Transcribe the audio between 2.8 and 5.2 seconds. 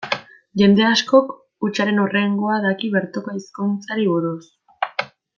bertoko hizkuntzari buruz.